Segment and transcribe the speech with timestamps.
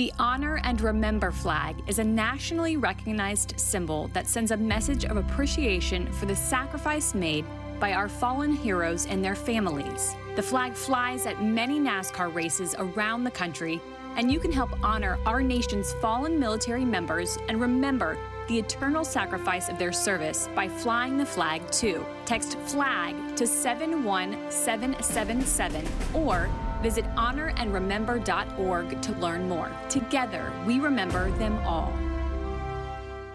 [0.00, 5.18] The Honor and Remember flag is a nationally recognized symbol that sends a message of
[5.18, 7.44] appreciation for the sacrifice made
[7.78, 10.14] by our fallen heroes and their families.
[10.36, 13.78] The flag flies at many NASCAR races around the country,
[14.16, 18.16] and you can help honor our nation's fallen military members and remember
[18.48, 22.06] the eternal sacrifice of their service by flying the flag too.
[22.24, 26.48] Text FLAG to 71777 or
[26.80, 29.70] visit honorandremember.org to learn more.
[29.88, 31.92] Together, we remember them all.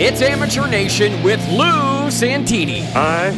[0.00, 2.82] It's Amateur Nation with Lou Santini.
[2.94, 3.30] I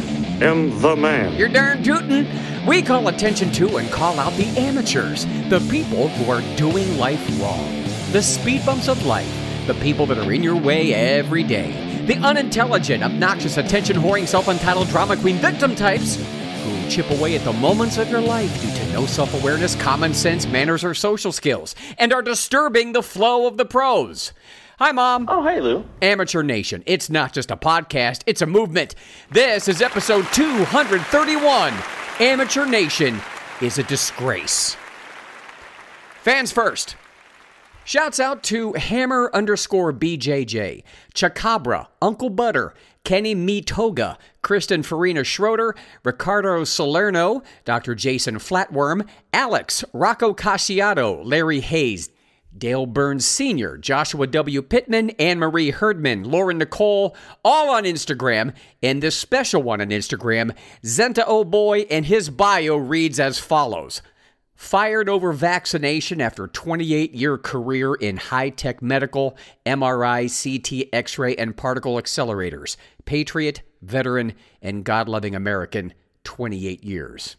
[0.43, 1.35] am the man.
[1.35, 2.27] You're darn tootin'.
[2.67, 7.41] We call attention to and call out the amateurs, the people who are doing life
[7.41, 9.27] wrong, the speed bumps of life,
[9.65, 14.47] the people that are in your way every day, the unintelligent, obnoxious, attention whoring, self
[14.47, 16.17] entitled drama queen victim types
[16.63, 20.13] who chip away at the moments of your life due to no self awareness, common
[20.13, 24.31] sense, manners, or social skills, and are disturbing the flow of the pros.
[24.81, 25.25] Hi, Mom.
[25.27, 25.85] Oh, hey, Lou.
[26.01, 26.81] Amateur Nation.
[26.87, 28.95] It's not just a podcast, it's a movement.
[29.29, 31.71] This is episode 231.
[32.19, 33.21] Amateur Nation
[33.61, 34.75] is a disgrace.
[36.23, 36.95] Fans first.
[37.85, 40.81] Shouts out to Hammer underscore BJJ,
[41.13, 47.93] Chacabra, Uncle Butter, Kenny Mitoga, Kristen Farina Schroeder, Ricardo Salerno, Dr.
[47.93, 52.09] Jason Flatworm, Alex, Rocco Casciato, Larry Hayes,
[52.57, 54.61] Dale Burns Sr., Joshua W.
[54.61, 58.53] Pittman, Anne Marie Herdman, Lauren Nicole, all on Instagram,
[58.83, 64.01] and this special one on Instagram, Zenta Oh Boy, and his bio reads as follows.
[64.53, 69.35] Fired over vaccination after 28 year career in high tech medical,
[69.65, 72.75] MRI, CT, X ray, and particle accelerators.
[73.05, 75.93] Patriot, veteran, and God loving American,
[76.25, 77.37] 28 years.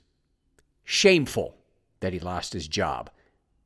[0.82, 1.56] Shameful
[2.00, 3.08] that he lost his job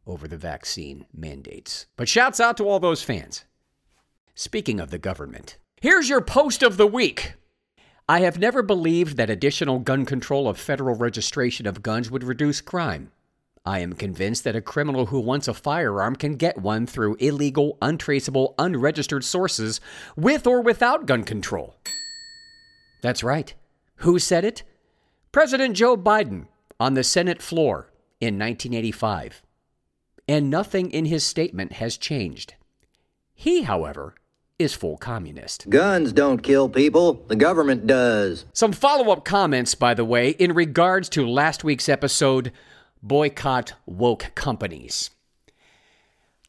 [0.07, 1.87] over the vaccine mandates.
[1.97, 3.45] But shouts out to all those fans.
[4.35, 7.35] Speaking of the government, here's your post of the week.
[8.09, 12.61] I have never believed that additional gun control of federal registration of guns would reduce
[12.61, 13.11] crime.
[13.65, 17.77] I am convinced that a criminal who wants a firearm can get one through illegal,
[17.83, 19.81] untraceable, unregistered sources
[20.17, 21.75] with or without gun control.
[23.03, 23.53] That's right.
[23.97, 24.63] Who said it?
[25.33, 26.47] President Joe Biden
[26.79, 27.91] on the Senate floor
[28.21, 29.43] in 1985
[30.29, 32.55] and nothing in his statement has changed.
[33.35, 34.15] He, however,
[34.59, 35.69] is full communist.
[35.69, 38.47] Guns don't kill people, the government does.
[38.53, 42.53] Some follow up comments, by the way, in regards to last week's episode
[43.03, 45.11] Boycott Woke Companies.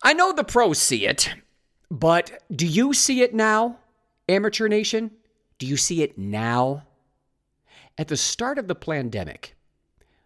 [0.01, 1.33] I know the pros see it,
[1.91, 3.77] but do you see it now,
[4.29, 5.11] Amateur Nation?
[5.59, 6.83] Do you see it now?
[7.97, 9.55] At the start of the pandemic,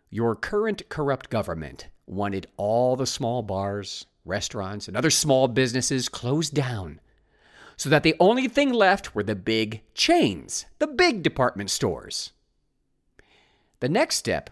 [0.10, 6.54] your current corrupt government wanted all the small bars, restaurants, and other small businesses closed
[6.54, 7.00] down
[7.78, 12.32] so that the only thing left were the big chains, the big department stores.
[13.80, 14.52] The next step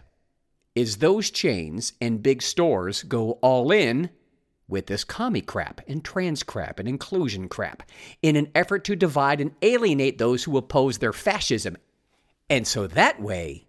[0.74, 4.10] is those chains and big stores go all in
[4.66, 7.82] with this commie crap and trans crap and inclusion crap
[8.22, 11.76] in an effort to divide and alienate those who oppose their fascism.
[12.48, 13.66] And so that way,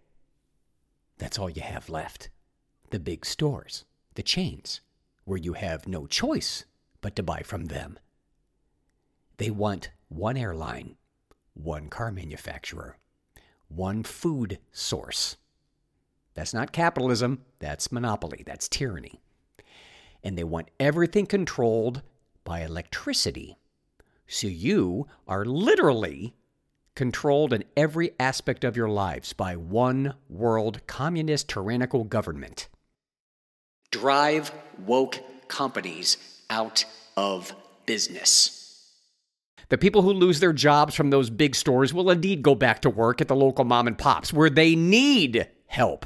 [1.21, 2.29] That's all you have left.
[2.91, 3.85] The big stores,
[4.15, 4.81] the chains,
[5.23, 6.65] where you have no choice
[6.99, 7.97] but to buy from them.
[9.37, 10.97] They want one airline,
[11.53, 12.97] one car manufacturer,
[13.69, 15.37] one food source.
[16.33, 19.21] That's not capitalism, that's monopoly, that's tyranny.
[20.21, 22.01] And they want everything controlled
[22.43, 23.57] by electricity.
[24.27, 26.35] So you are literally
[26.95, 32.67] controlled in every aspect of your lives by one world communist tyrannical government.
[33.91, 34.51] Drive
[34.85, 36.17] woke companies
[36.49, 36.85] out
[37.15, 37.53] of
[37.85, 38.57] business.
[39.69, 42.89] The people who lose their jobs from those big stores will indeed go back to
[42.89, 46.05] work at the local mom and pops where they need help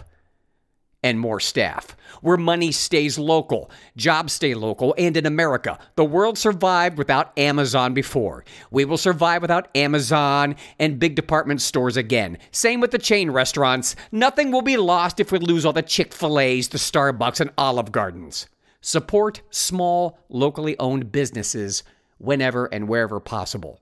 [1.06, 5.78] and more staff, where money stays local, jobs stay local, and in America.
[5.96, 8.44] The world survived without Amazon before.
[8.72, 12.40] We will survive without Amazon and big department stores again.
[12.50, 13.96] Same with the chain restaurants.
[14.12, 17.52] Nothing will be lost if we lose all the Chick fil A's, the Starbucks, and
[17.56, 18.48] Olive Gardens.
[18.82, 21.84] Support small, locally owned businesses
[22.18, 23.80] whenever and wherever possible.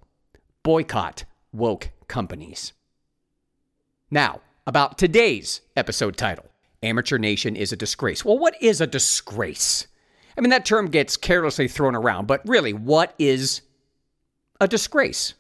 [0.62, 1.24] Boycott
[1.54, 2.74] woke companies.
[4.12, 6.53] Now, about today's episode title.
[6.84, 8.24] Amateur Nation is a disgrace.
[8.24, 9.88] Well, what is a disgrace?
[10.38, 13.62] I mean, that term gets carelessly thrown around, but really, what is
[14.60, 15.34] a disgrace?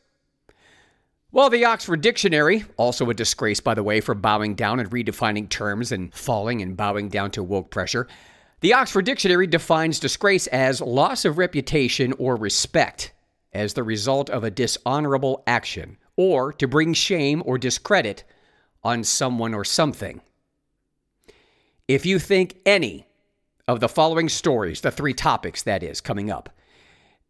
[1.31, 5.49] Well, the Oxford Dictionary, also a disgrace, by the way, for bowing down and redefining
[5.49, 8.07] terms and falling and bowing down to woke pressure.
[8.61, 13.13] The Oxford Dictionary defines disgrace as loss of reputation or respect
[13.51, 18.23] as the result of a dishonorable action, or to bring shame or discredit
[18.83, 20.21] on someone or something.
[21.87, 23.07] If you think any
[23.67, 26.49] of the following stories, the three topics that is coming up,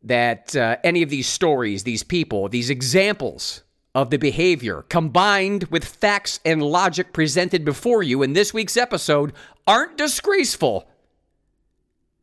[0.03, 3.63] that uh, any of these stories, these people, these examples
[3.95, 9.33] of the behavior combined with facts and logic presented before you in this week's episode
[9.67, 10.89] aren't disgraceful,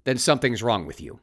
[0.05, 1.21] then something's wrong with you.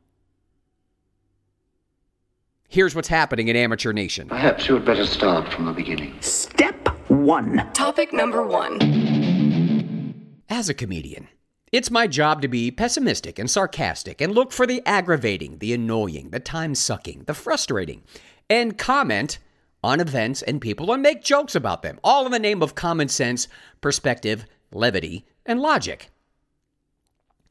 [2.69, 4.27] Here's what's happening in Amateur Nation.
[4.27, 6.15] Perhaps you had better start from the beginning.
[6.21, 7.69] Step one.
[7.74, 8.77] Topic number one.
[10.50, 11.28] As a comedian,
[11.74, 16.30] it's my job to be pessimistic and sarcastic and look for the aggravating, the annoying,
[16.30, 18.04] the time sucking, the frustrating,
[18.50, 19.40] and comment
[19.84, 23.10] on events and people and make jokes about them, all in the name of common
[23.10, 23.50] sense,
[23.82, 26.12] perspective, levity, and logic.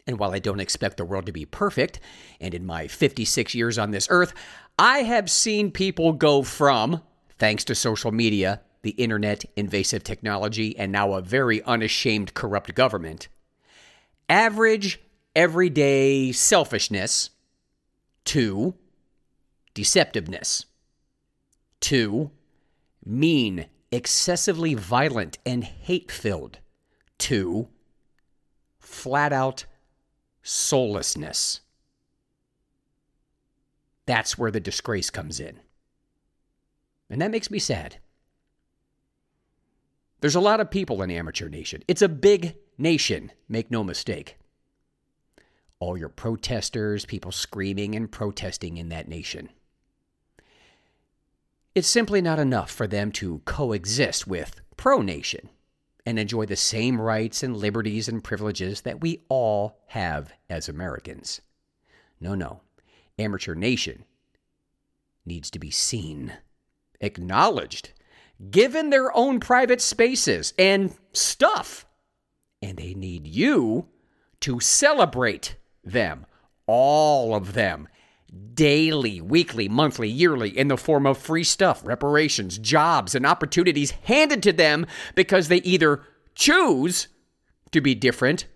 [0.06, 2.00] And while I don't expect the world to be perfect,
[2.40, 4.32] and in my 56 years on this earth,
[4.78, 7.02] I have seen people go from,
[7.38, 13.28] thanks to social media, the internet, invasive technology, and now a very unashamed corrupt government.
[14.28, 15.00] Average,
[15.34, 17.30] everyday selfishness.
[18.24, 18.74] Two,
[19.74, 20.64] deceptiveness.
[21.80, 22.30] Two,
[23.04, 26.58] mean, excessively violent, and hate filled.
[27.18, 27.68] Two,
[28.78, 29.66] flat out
[30.42, 31.60] soullessness.
[34.06, 35.60] That's where the disgrace comes in.
[37.10, 37.96] And that makes me sad.
[40.20, 41.82] There's a lot of people in Amateur Nation.
[41.88, 44.36] It's a big nation, make no mistake.
[45.78, 49.50] All your protesters, people screaming and protesting in that nation.
[51.74, 55.50] It's simply not enough for them to coexist with Pro Nation
[56.06, 61.42] and enjoy the same rights and liberties and privileges that we all have as Americans.
[62.18, 62.62] No, no.
[63.18, 64.04] Amateur Nation
[65.26, 66.32] needs to be seen,
[67.00, 67.92] acknowledged,
[68.50, 71.86] given their own private spaces and stuff.
[72.62, 73.88] And they need you
[74.40, 76.26] to celebrate them,
[76.66, 77.88] all of them,
[78.54, 84.42] daily, weekly, monthly, yearly, in the form of free stuff, reparations, jobs, and opportunities handed
[84.42, 86.02] to them because they either
[86.34, 87.08] choose
[87.72, 88.46] to be different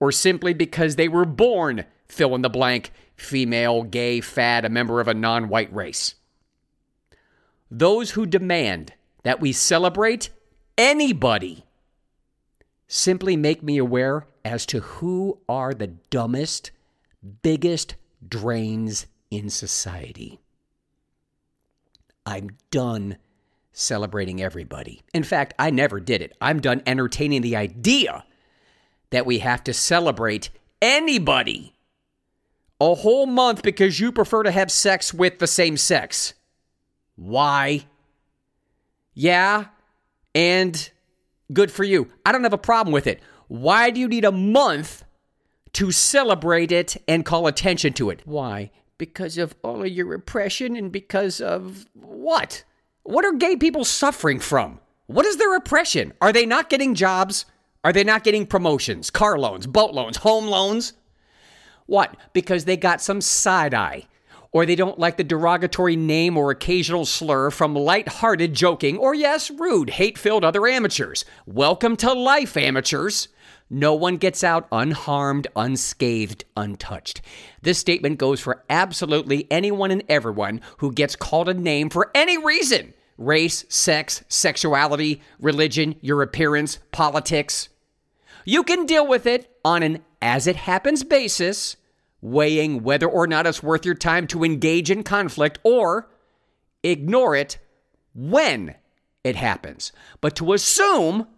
[0.00, 5.00] or simply because they were born fill in the blank female, gay, fat, a member
[5.00, 6.14] of a non white race.
[7.70, 8.92] Those who demand
[9.26, 10.30] that we celebrate
[10.78, 11.64] anybody
[12.86, 16.70] simply make me aware as to who are the dumbest,
[17.42, 17.96] biggest
[18.28, 20.38] drains in society.
[22.24, 23.16] I'm done
[23.72, 25.02] celebrating everybody.
[25.12, 26.36] In fact, I never did it.
[26.40, 28.24] I'm done entertaining the idea
[29.10, 31.74] that we have to celebrate anybody
[32.80, 36.34] a whole month because you prefer to have sex with the same sex.
[37.16, 37.86] Why?
[39.18, 39.68] Yeah,
[40.34, 40.90] and
[41.50, 42.12] good for you.
[42.26, 43.20] I don't have a problem with it.
[43.48, 45.04] Why do you need a month
[45.72, 48.20] to celebrate it and call attention to it?
[48.26, 48.70] Why?
[48.98, 52.62] Because of all of your repression and because of what?
[53.04, 54.80] What are gay people suffering from?
[55.06, 56.12] What is their oppression?
[56.20, 57.46] Are they not getting jobs?
[57.84, 60.92] Are they not getting promotions, car loans, boat loans, home loans?
[61.86, 62.16] What?
[62.34, 64.08] Because they got some side eye.
[64.56, 69.50] Or they don't like the derogatory name or occasional slur from light-hearted joking or, yes,
[69.50, 71.26] rude, hate filled other amateurs.
[71.44, 73.28] Welcome to life, amateurs.
[73.68, 77.20] No one gets out unharmed, unscathed, untouched.
[77.60, 82.38] This statement goes for absolutely anyone and everyone who gets called a name for any
[82.38, 87.68] reason race, sex, sexuality, religion, your appearance, politics.
[88.46, 91.76] You can deal with it on an as it happens basis,
[92.26, 96.10] weighing whether or not it's worth your time to engage in conflict or
[96.82, 97.58] ignore it
[98.14, 98.74] when
[99.22, 99.92] it happens.
[100.20, 101.28] But to assume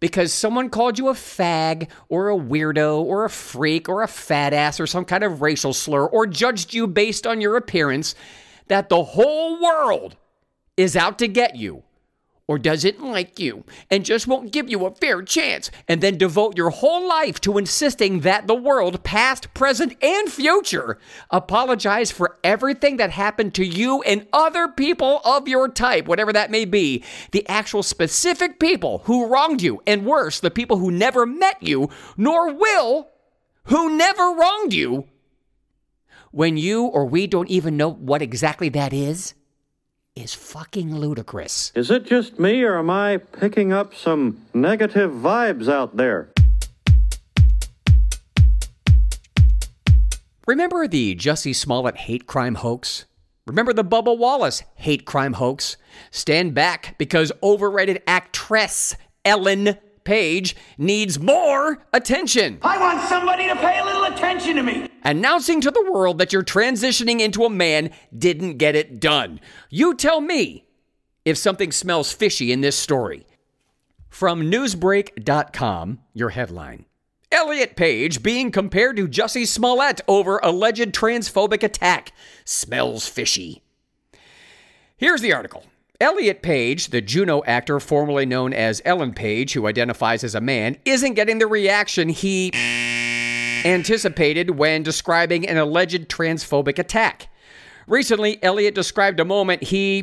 [0.00, 4.54] because someone called you a fag or a weirdo or a freak or a fat
[4.54, 8.14] ass or some kind of racial slur or judged you based on your appearance
[8.68, 10.16] that the whole world
[10.78, 11.82] is out to get you
[12.50, 16.56] or doesn't like you and just won't give you a fair chance, and then devote
[16.56, 20.98] your whole life to insisting that the world, past, present, and future,
[21.30, 26.50] apologize for everything that happened to you and other people of your type, whatever that
[26.50, 31.24] may be, the actual specific people who wronged you, and worse, the people who never
[31.24, 33.10] met you, nor will,
[33.66, 35.06] who never wronged you,
[36.32, 39.34] when you or we don't even know what exactly that is?
[40.16, 41.72] Is fucking ludicrous.
[41.74, 46.30] Is it just me, or am I picking up some negative vibes out there?
[50.46, 53.04] Remember the Jussie Smollett hate crime hoax?
[53.46, 55.76] Remember the Bubba Wallace hate crime hoax?
[56.10, 62.58] Stand back because overrated actress Ellen Page needs more attention.
[62.62, 64.88] I want somebody to pay a little attention to me.
[65.04, 69.40] Announcing to the world that you're transitioning into a man didn't get it done.
[69.68, 70.66] You tell me
[71.24, 73.26] if something smells fishy in this story.
[74.08, 76.86] From Newsbreak.com, your headline
[77.32, 82.12] Elliot Page being compared to Jussie Smollett over alleged transphobic attack.
[82.44, 83.62] Smells fishy.
[84.96, 85.64] Here's the article.
[86.00, 90.78] Elliot Page, the Juno actor formerly known as Ellen Page, who identifies as a man,
[90.86, 92.50] isn't getting the reaction he
[93.66, 97.28] anticipated when describing an alleged transphobic attack.
[97.86, 100.02] Recently, Elliot described a moment he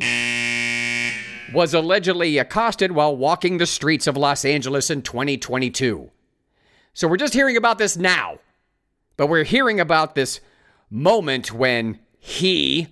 [1.52, 6.10] was allegedly accosted while walking the streets of Los Angeles in 2022.
[6.92, 8.38] So we're just hearing about this now,
[9.16, 10.40] but we're hearing about this
[10.90, 12.88] moment when he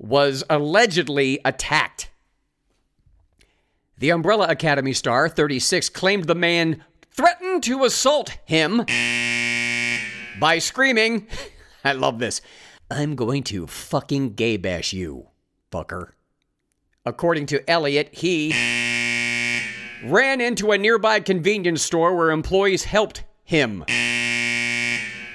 [0.00, 2.10] was allegedly attacked.
[3.98, 8.78] The Umbrella Academy star, 36, claimed the man threatened to assault him
[10.40, 11.28] by screaming,
[11.84, 12.40] I love this,
[12.90, 15.28] I'm going to fucking gay bash you,
[15.70, 16.12] fucker.
[17.04, 18.52] According to Elliot, he
[20.02, 23.84] ran into a nearby convenience store where employees helped him.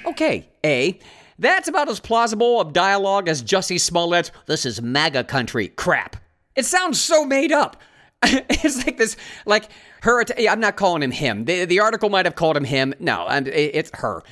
[0.04, 0.98] Okay, A.
[1.38, 6.16] That's about as plausible of dialogue as Jussie Smollett's "This is MAGA country" crap.
[6.54, 7.76] It sounds so made up.
[8.22, 9.68] it's like this, like
[10.02, 10.24] her.
[10.48, 11.44] I'm not calling him him.
[11.44, 12.94] The, the article might have called him him.
[12.98, 14.22] No, and it's her.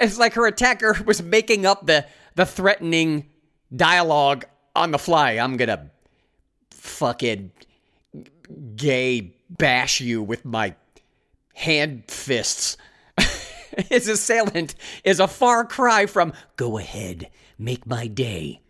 [0.00, 2.06] It's like her attacker was making up the
[2.36, 3.28] the threatening
[3.74, 4.44] dialogue
[4.76, 5.32] on the fly.
[5.32, 5.90] I'm gonna
[6.70, 7.50] fucking
[8.76, 10.74] gay bash you with my
[11.54, 12.76] hand fists.
[13.88, 18.60] His assailant is a far cry from go ahead, make my day.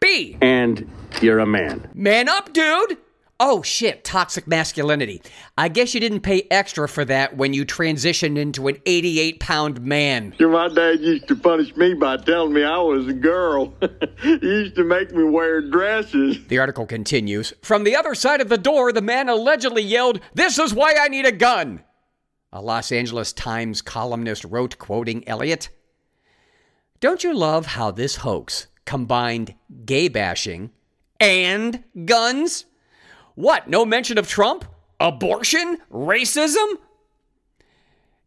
[0.00, 0.36] B.
[0.40, 0.90] And
[1.20, 1.88] you're a man.
[1.94, 2.98] Man up, dude!
[3.40, 5.20] Oh shit, toxic masculinity.
[5.58, 9.80] I guess you didn't pay extra for that when you transitioned into an 88 pound
[9.80, 10.34] man.
[10.38, 13.74] My dad used to punish me by telling me I was a girl.
[14.22, 16.46] he used to make me wear dresses.
[16.46, 20.58] The article continues From the other side of the door, the man allegedly yelled, This
[20.58, 21.82] is why I need a gun.
[22.56, 25.70] A Los Angeles Times columnist wrote, quoting Elliot
[27.00, 30.70] Don't you love how this hoax combined gay bashing
[31.18, 32.66] and guns?
[33.34, 33.66] What?
[33.66, 34.64] No mention of Trump?
[35.00, 35.78] Abortion?
[35.90, 36.74] Racism?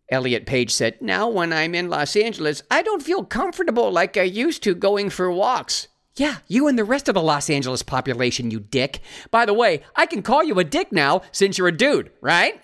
[0.09, 4.23] Elliot Page said, Now, when I'm in Los Angeles, I don't feel comfortable like I
[4.23, 5.87] used to going for walks.
[6.17, 8.99] Yeah, you and the rest of the Los Angeles population, you dick.
[9.31, 12.61] By the way, I can call you a dick now since you're a dude, right?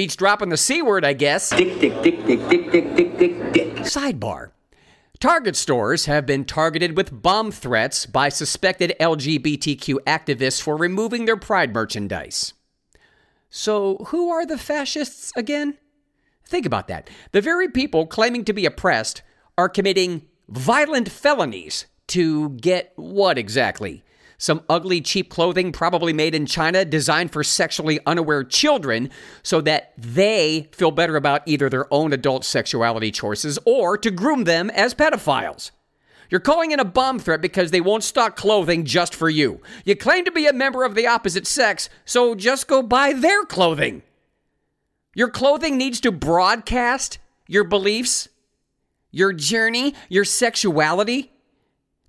[0.00, 1.50] Beats dropping the C word, I guess.
[1.50, 3.74] Dick, dick, dick, dick, dick, dick, dick, dick, dick.
[3.80, 4.52] Sidebar.
[5.20, 11.36] Target stores have been targeted with bomb threats by suspected LGBTQ activists for removing their
[11.36, 12.54] pride merchandise.
[13.50, 15.76] So, who are the fascists again?
[16.46, 17.10] Think about that.
[17.32, 19.20] The very people claiming to be oppressed
[19.58, 24.02] are committing violent felonies to get what exactly?
[24.40, 29.10] Some ugly, cheap clothing, probably made in China, designed for sexually unaware children
[29.42, 34.44] so that they feel better about either their own adult sexuality choices or to groom
[34.44, 35.72] them as pedophiles.
[36.30, 39.60] You're calling in a bomb threat because they won't stock clothing just for you.
[39.84, 43.44] You claim to be a member of the opposite sex, so just go buy their
[43.44, 44.02] clothing.
[45.14, 48.30] Your clothing needs to broadcast your beliefs,
[49.10, 51.29] your journey, your sexuality.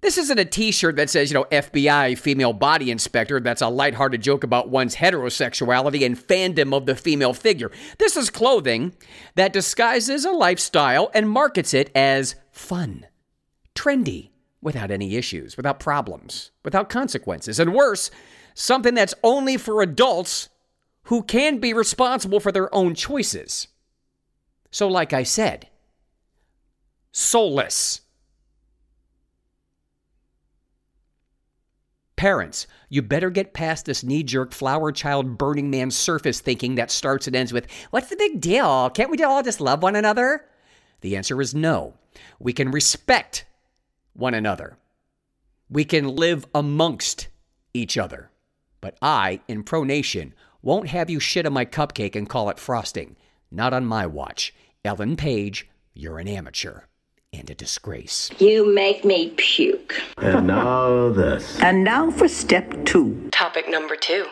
[0.01, 3.39] This isn't a t shirt that says, you know, FBI female body inspector.
[3.39, 7.71] That's a lighthearted joke about one's heterosexuality and fandom of the female figure.
[7.99, 8.93] This is clothing
[9.35, 13.05] that disguises a lifestyle and markets it as fun,
[13.75, 17.59] trendy, without any issues, without problems, without consequences.
[17.59, 18.09] And worse,
[18.55, 20.49] something that's only for adults
[21.03, 23.67] who can be responsible for their own choices.
[24.71, 25.67] So, like I said,
[27.11, 28.00] soulless
[32.21, 36.91] Parents, you better get past this knee jerk flower child burning man surface thinking that
[36.91, 38.91] starts and ends with, What's the big deal?
[38.91, 40.45] Can't we all just love one another?
[40.99, 41.95] The answer is no.
[42.37, 43.45] We can respect
[44.13, 44.77] one another,
[45.67, 47.27] we can live amongst
[47.73, 48.29] each other.
[48.81, 52.59] But I, in Pro Nation, won't have you shit on my cupcake and call it
[52.59, 53.15] frosting.
[53.49, 54.53] Not on my watch.
[54.85, 56.81] Ellen Page, you're an amateur
[57.33, 58.29] and a disgrace.
[58.39, 60.01] You make me puke.
[60.17, 61.59] And now this.
[61.61, 63.29] And now for step two.
[63.31, 64.25] Topic number two.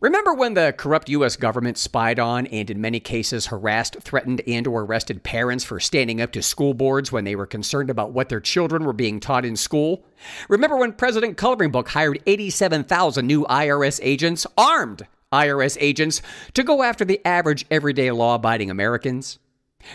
[0.00, 4.66] Remember when the corrupt US government spied on and in many cases harassed, threatened and
[4.66, 8.30] or arrested parents for standing up to school boards when they were concerned about what
[8.30, 10.02] their children were being taught in school?
[10.48, 16.22] Remember when President Coloring Book hired 87,000 new IRS agents, armed IRS agents,
[16.54, 19.38] to go after the average everyday law-abiding Americans?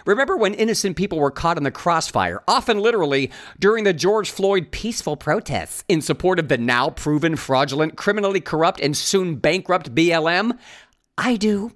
[0.05, 4.71] Remember when innocent people were caught in the crossfire, often literally, during the George Floyd
[4.71, 10.57] peaceful protests in support of the now proven fraudulent, criminally corrupt, and soon bankrupt BLM?
[11.17, 11.71] I do.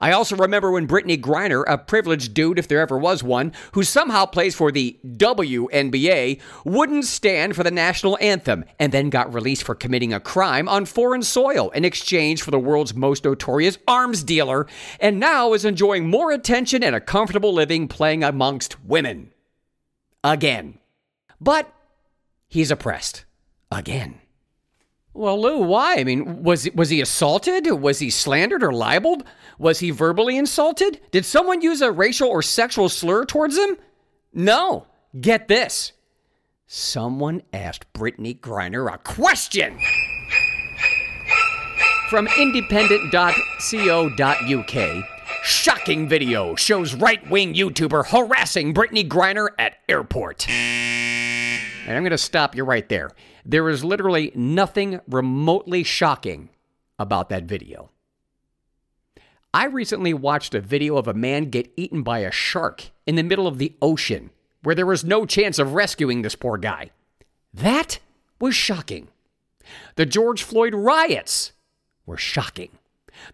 [0.00, 3.82] I also remember when Brittney Griner, a privileged dude if there ever was one, who
[3.82, 9.64] somehow plays for the WNBA, wouldn't stand for the national anthem and then got released
[9.64, 14.22] for committing a crime on foreign soil in exchange for the world's most notorious arms
[14.22, 14.66] dealer,
[15.00, 19.32] and now is enjoying more attention and a comfortable living playing amongst women.
[20.22, 20.78] Again.
[21.40, 21.72] But
[22.48, 23.24] he's oppressed.
[23.70, 24.20] Again.
[25.12, 25.96] Well, Lou, why?
[25.96, 27.66] I mean, was was he assaulted?
[27.66, 29.24] Was he slandered or libeled?
[29.58, 31.00] Was he verbally insulted?
[31.10, 33.76] Did someone use a racial or sexual slur towards him?
[34.32, 34.86] No.
[35.20, 35.92] Get this.
[36.68, 39.80] Someone asked Brittney Griner a question.
[42.08, 45.04] From independent.co.uk,
[45.42, 50.48] shocking video shows right-wing YouTuber harassing Brittney Griner at airport.
[50.48, 53.10] And I'm going to stop you right there.
[53.44, 56.50] There is literally nothing remotely shocking
[56.98, 57.90] about that video.
[59.52, 63.22] I recently watched a video of a man get eaten by a shark in the
[63.22, 64.30] middle of the ocean
[64.62, 66.90] where there was no chance of rescuing this poor guy.
[67.52, 67.98] That
[68.38, 69.08] was shocking.
[69.96, 71.52] The George Floyd riots
[72.06, 72.70] were shocking.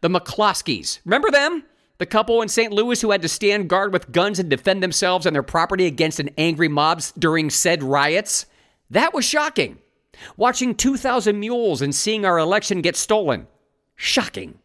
[0.01, 1.64] The McCloskeys, remember them?
[1.99, 2.73] The couple in St.
[2.73, 6.21] Louis who had to stand guard with guns and defend themselves and their property against
[6.21, 8.47] an angry mob during said riots?
[8.90, 9.79] That was shocking.
[10.37, 13.46] Watching 2,000 mules and seeing our election get stolen.
[13.94, 14.59] Shocking.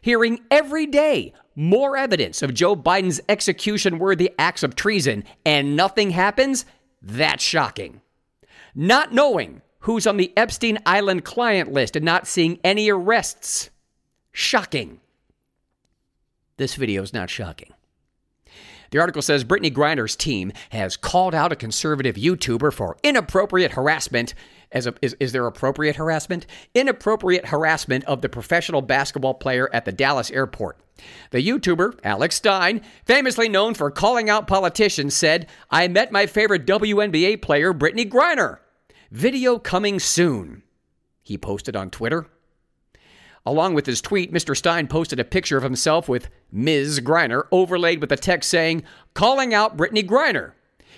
[0.00, 6.10] Hearing every day more evidence of Joe Biden's execution worthy acts of treason and nothing
[6.10, 6.66] happens.
[7.00, 8.02] That's shocking.
[8.74, 13.70] Not knowing who's on the Epstein Island client list and not seeing any arrests.
[14.32, 15.00] Shocking.
[16.58, 17.72] This video is not shocking.
[18.90, 24.34] The article says Brittney Griner's team has called out a conservative YouTuber for inappropriate harassment.
[24.72, 26.46] As a, is, is there appropriate harassment?
[26.74, 30.78] Inappropriate harassment of the professional basketball player at the Dallas airport.
[31.30, 36.66] The YouTuber, Alex Stein, famously known for calling out politicians, said, I met my favorite
[36.66, 38.58] WNBA player, Brittney Griner.
[39.10, 40.62] Video coming soon.
[41.22, 42.28] He posted on Twitter.
[43.46, 44.56] Along with his tweet, Mr.
[44.56, 46.98] Stein posted a picture of himself with Ms.
[46.98, 48.82] Griner overlaid with a text saying,
[49.14, 50.52] calling out Brittney Griner.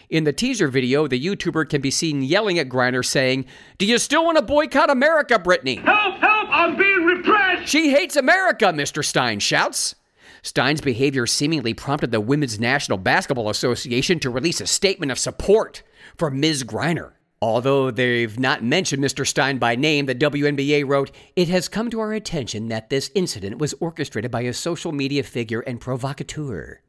[0.08, 3.44] In the teaser video, the YouTuber can be seen yelling at Griner saying,
[3.76, 5.84] Do you still want to boycott America, Brittney?
[5.84, 7.68] Help, help, I'm being repressed!
[7.68, 9.04] She hates America, Mr.
[9.04, 9.94] Stein shouts.
[10.40, 15.82] Stein's behavior seemingly prompted the Women's National Basketball Association to release a statement of support
[16.16, 16.64] for Ms.
[16.64, 17.12] Griner.
[17.40, 19.24] Although they've not mentioned Mr.
[19.24, 23.58] Stein by name, the WNBA wrote, It has come to our attention that this incident
[23.58, 26.80] was orchestrated by a social media figure and provocateur.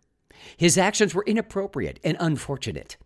[0.58, 2.98] His actions were inappropriate and unfortunate.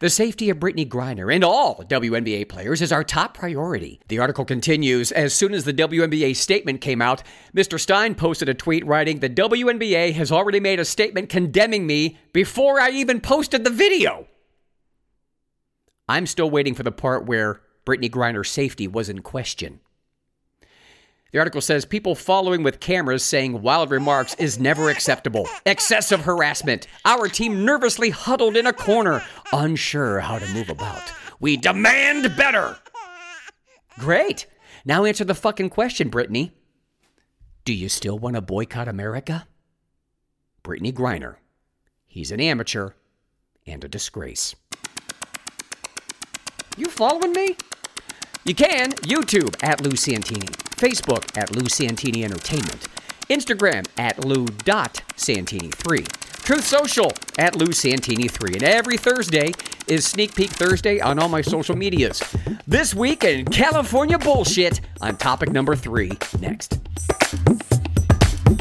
[0.00, 4.00] The safety of Brittney Griner and all WNBA players is our top priority.
[4.08, 7.22] The article continues As soon as the WNBA statement came out,
[7.54, 7.78] Mr.
[7.78, 12.80] Stein posted a tweet writing, The WNBA has already made a statement condemning me before
[12.80, 14.26] I even posted the video.
[16.08, 19.80] I'm still waiting for the part where Brittney Griner's safety was in question.
[21.32, 25.48] The article says people following with cameras saying wild remarks is never acceptable.
[25.64, 26.86] Excessive harassment.
[27.06, 31.02] Our team nervously huddled in a corner, unsure how to move about.
[31.40, 32.76] We demand better.
[33.98, 34.46] Great.
[34.84, 36.52] Now answer the fucking question, Brittney.
[37.64, 39.46] Do you still want to boycott America?
[40.62, 41.36] Brittney Griner.
[42.06, 42.90] He's an amateur
[43.66, 44.54] and a disgrace.
[46.76, 47.56] You following me?
[48.44, 52.88] You can YouTube at Lou Santini, Facebook at Lou Santini Entertainment,
[53.28, 59.52] Instagram at Lou.Santini3, Truth Social at Lou Santini3, and every Thursday
[59.86, 62.22] is Sneak Peek Thursday on all my social medias.
[62.66, 66.82] This week in California bullshit on topic number three next.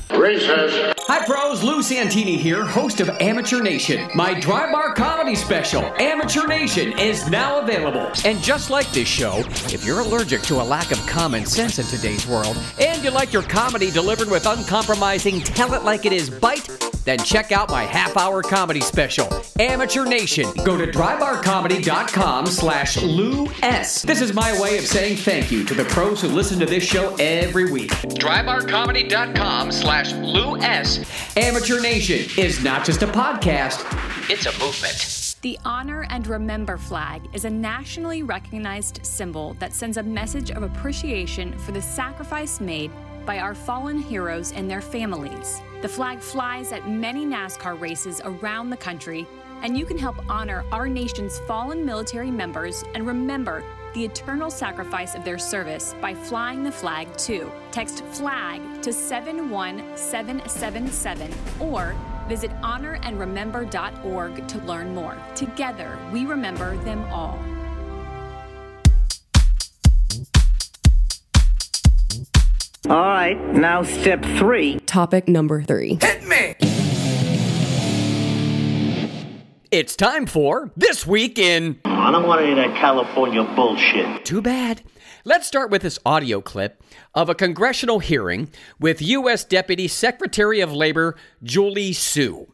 [0.09, 0.90] Racist.
[1.13, 1.61] Hi, pros.
[1.61, 4.09] Lou Santini here, host of Amateur Nation.
[4.15, 8.09] My dry bar comedy special, Amateur Nation, is now available.
[8.23, 9.39] And just like this show,
[9.73, 13.33] if you're allergic to a lack of common sense in today's world, and you like
[13.33, 16.69] your comedy delivered with uncompromising tell it like it is bite,
[17.03, 19.27] then check out my half-hour comedy special,
[19.59, 20.47] Amateur Nation.
[20.63, 24.01] Go to drybarcomedy.com slash Lou S.
[24.03, 26.83] This is my way of saying thank you to the pros who listen to this
[26.83, 27.91] show every week.
[27.91, 31.37] Drybarcomedy.com slash Lou S.
[31.37, 33.85] Amateur Nation is not just a podcast,
[34.29, 35.27] it's a movement.
[35.41, 40.61] The Honor and Remember flag is a nationally recognized symbol that sends a message of
[40.61, 42.91] appreciation for the sacrifice made
[43.25, 45.61] by our fallen heroes and their families.
[45.81, 49.27] The flag flies at many NASCAR races around the country,
[49.63, 55.15] and you can help honor our nation's fallen military members and remember the eternal sacrifice
[55.15, 57.51] of their service by flying the flag too.
[57.71, 61.93] Text FLAG to 71777 or
[62.27, 65.17] visit honorandremember.org to learn more.
[65.35, 67.37] Together, we remember them all.
[72.89, 74.79] All right, now step three.
[74.87, 75.99] Topic number three.
[76.01, 76.55] Hit me!
[79.69, 81.79] It's time for This Week in.
[81.85, 84.25] I don't want any of that California bullshit.
[84.25, 84.81] Too bad.
[85.23, 86.81] Let's start with this audio clip
[87.13, 89.43] of a congressional hearing with U.S.
[89.43, 92.51] Deputy Secretary of Labor Julie Su.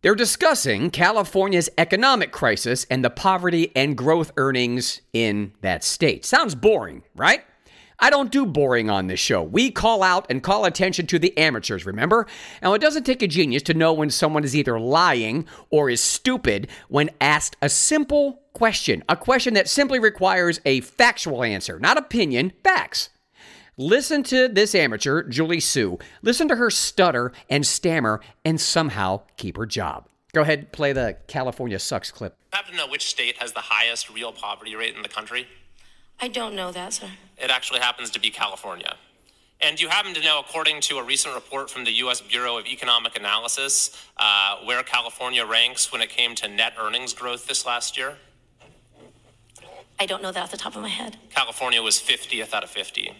[0.00, 6.24] They're discussing California's economic crisis and the poverty and growth earnings in that state.
[6.24, 7.42] Sounds boring, right?
[7.98, 9.42] I don't do boring on this show.
[9.42, 12.26] We call out and call attention to the amateurs, remember?
[12.62, 16.02] Now, it doesn't take a genius to know when someone is either lying or is
[16.02, 21.96] stupid when asked a simple question, a question that simply requires a factual answer, not
[21.96, 23.08] opinion, facts.
[23.78, 25.98] Listen to this amateur, Julie Su.
[26.22, 30.08] Listen to her stutter and stammer and somehow keep her job.
[30.32, 32.36] Go ahead, play the California Sucks clip.
[32.52, 35.46] Happen to know which state has the highest real poverty rate in the country?
[36.20, 37.10] I don't know that, sir.
[37.36, 38.96] It actually happens to be California.
[39.60, 42.20] And you happen to know, according to a recent report from the U.S.
[42.20, 47.46] Bureau of Economic Analysis, uh, where California ranks when it came to net earnings growth
[47.46, 48.16] this last year?
[49.98, 51.16] I don't know that off the top of my head.
[51.30, 53.12] California was 50th out of 50.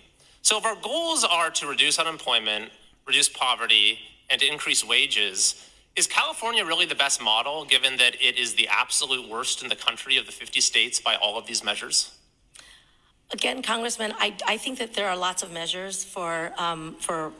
[0.42, 2.70] So if our goals are to reduce unemployment,
[3.06, 8.36] reduce poverty, and to increase wages, is California really the best model given that it
[8.38, 11.64] is the absolute worst in the country of the 50 states by all of these
[11.64, 12.12] measures?
[13.32, 17.32] Again, Congressman, I, I think that there are lots of measures for um, for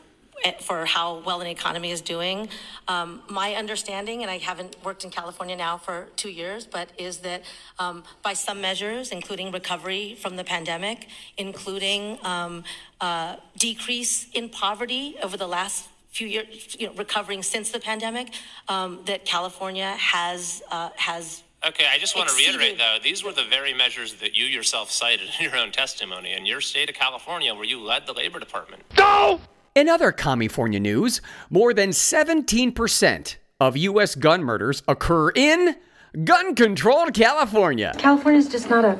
[0.61, 2.47] for how well an economy is doing.
[2.87, 7.17] Um, my understanding, and I haven't worked in California now for two years, but is
[7.19, 7.43] that
[7.79, 12.63] um, by some measures, including recovery from the pandemic, including um,
[13.01, 18.33] uh, decrease in poverty over the last few years, you know, recovering since the pandemic,
[18.67, 23.33] um, that California has uh, has Okay, I just want to reiterate though, these were
[23.33, 26.95] the very measures that you yourself cited in your own testimony in your state of
[26.95, 28.83] California where you led the labor department.
[28.97, 29.41] No!
[29.75, 34.15] In other California news, more than 17% of U.S.
[34.15, 35.75] gun murders occur in
[36.23, 37.93] gun controlled California.
[37.97, 38.97] California is just not a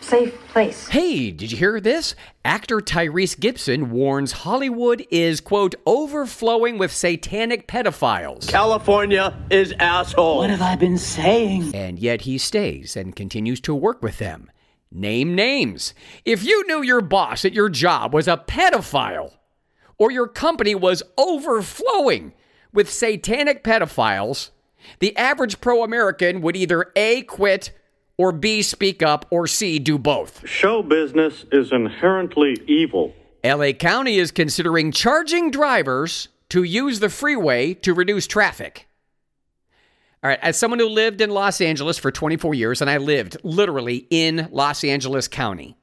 [0.00, 0.88] safe place.
[0.88, 2.14] Hey, did you hear this?
[2.44, 8.48] Actor Tyrese Gibson warns Hollywood is, quote, overflowing with satanic pedophiles.
[8.48, 10.38] California is asshole.
[10.38, 11.74] What have I been saying?
[11.74, 14.50] And yet he stays and continues to work with them.
[14.92, 15.94] Name names.
[16.24, 19.32] If you knew your boss at your job was a pedophile,
[19.98, 22.32] or your company was overflowing
[22.72, 24.50] with satanic pedophiles,
[25.00, 27.70] The average pro American would either A, quit,
[28.18, 30.48] or B, speak up, or C, do both.
[30.48, 33.14] Show business is inherently evil.
[33.44, 38.88] LA County is considering charging drivers to use the freeway to reduce traffic.
[40.22, 43.36] All right, as someone who lived in Los Angeles for 24 years, and I lived
[43.44, 45.76] literally in Los Angeles County.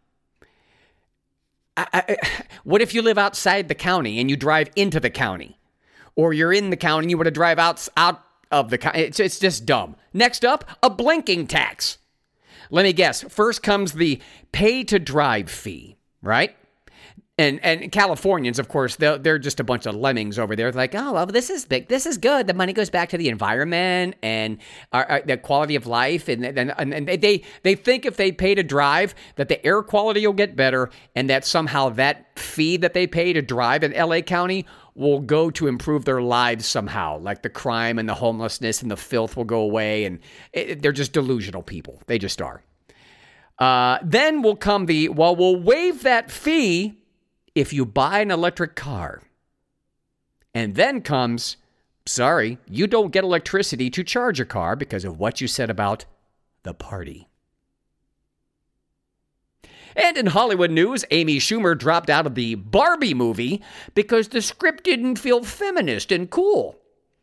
[1.78, 2.18] I, I,
[2.64, 5.58] what if you live outside the county and you drive into the county?
[6.16, 9.00] Or you're in the county and you want to drive out, out of the county?
[9.02, 9.96] It's, it's just dumb.
[10.14, 11.98] Next up, a blinking tax.
[12.70, 13.24] Let me guess.
[13.24, 14.22] First comes the
[14.52, 16.56] pay to drive fee, right?
[17.36, 20.72] And and Californians, of course, they're, they're just a bunch of lemmings over there.
[20.72, 21.88] They're like, oh, well, this is big.
[21.88, 22.46] This is good.
[22.46, 24.60] The money goes back to the environment and
[24.92, 26.30] our, our, the quality of life.
[26.30, 30.28] And, and, and they, they think if they pay to drive, that the air quality
[30.28, 34.22] will get better and that somehow that fee that they pay to drive in LA
[34.22, 37.18] County will go to improve their lives somehow.
[37.20, 40.06] Like the crime and the homelessness and the filth will go away.
[40.06, 40.20] And
[40.52, 42.02] it, they're just delusional people.
[42.08, 42.64] They just are.
[43.60, 47.00] Uh, then will come the, well, we'll waive that fee
[47.56, 49.22] if you buy an electric car.
[50.54, 51.58] And then comes,
[52.06, 56.06] sorry, you don't get electricity to charge a car because of what you said about
[56.64, 57.28] the party.
[59.96, 63.62] And in Hollywood news, Amy Schumer dropped out of the Barbie movie
[63.94, 66.80] because the script didn't feel feminist and cool.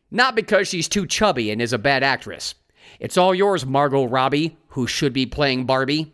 [0.09, 2.55] Not because she's too chubby and is a bad actress.
[2.99, 6.13] It's all yours, Margot Robbie, who should be playing Barbie.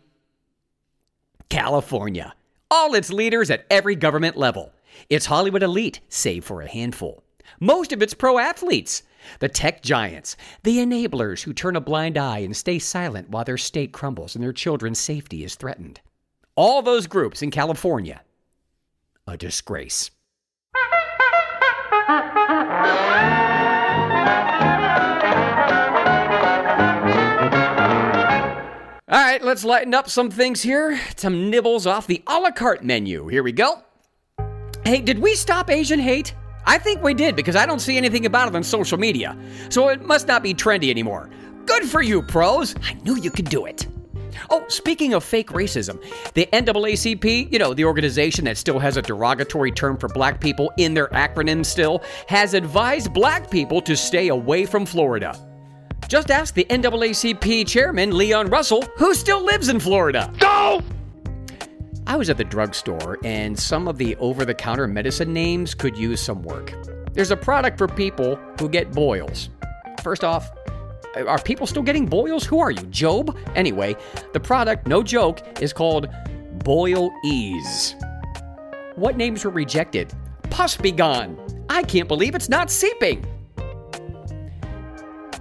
[1.48, 2.34] California
[2.70, 4.72] all its leaders at every government level.
[5.08, 7.22] Its Hollywood elite, save for a handful.
[7.60, 9.02] Most of its pro athletes.
[9.40, 13.58] The tech giants, the enablers who turn a blind eye and stay silent while their
[13.58, 16.00] state crumbles and their children's safety is threatened.
[16.58, 18.20] All those groups in California.
[19.28, 20.10] A disgrace.
[29.06, 31.00] All right, let's lighten up some things here.
[31.14, 33.28] Some nibbles off the a la carte menu.
[33.28, 33.80] Here we go.
[34.84, 36.34] Hey, did we stop Asian hate?
[36.66, 39.38] I think we did because I don't see anything about it on social media.
[39.68, 41.30] So it must not be trendy anymore.
[41.66, 42.74] Good for you, pros.
[42.82, 43.86] I knew you could do it.
[44.50, 46.02] Oh, speaking of fake racism,
[46.34, 50.72] the NAACP, you know, the organization that still has a derogatory term for black people
[50.76, 55.38] in their acronym still, has advised black people to stay away from Florida.
[56.08, 60.32] Just ask the NAACP chairman, Leon Russell, who still lives in Florida.
[60.38, 60.82] Go!
[62.06, 65.98] I was at the drugstore, and some of the over the counter medicine names could
[65.98, 66.72] use some work.
[67.12, 69.50] There's a product for people who get boils.
[70.02, 70.50] First off,
[71.16, 72.44] are people still getting boils?
[72.44, 73.36] Who are you, Job?
[73.54, 73.96] Anyway,
[74.32, 76.08] the product, no joke, is called
[76.64, 77.94] Boil Ease.
[78.96, 80.12] What names were rejected?
[80.50, 81.38] Pus be gone.
[81.68, 83.24] I can't believe it's not seeping.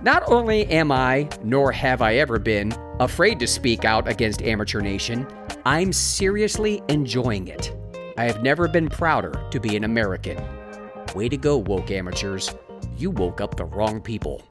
[0.03, 4.79] Not only am I, nor have I ever been, afraid to speak out against Amateur
[4.79, 5.27] Nation,
[5.65, 7.75] I'm seriously enjoying it.
[8.17, 10.37] I have never been prouder to be an American.
[11.15, 12.53] Way to go, woke amateurs.
[12.95, 14.43] You woke up the wrong people.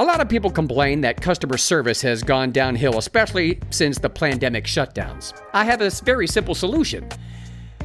[0.00, 4.64] A lot of people complain that customer service has gone downhill, especially since the pandemic
[4.64, 5.32] shutdowns.
[5.52, 7.08] I have a very simple solution.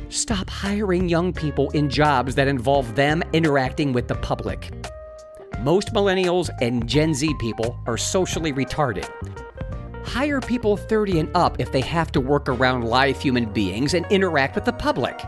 [0.10, 4.72] Stop hiring young people in jobs that involve them interacting with the public.
[5.60, 9.08] Most millennials and Gen Z people are socially retarded.
[10.04, 14.04] Hire people 30 and up if they have to work around live human beings and
[14.10, 15.22] interact with the public.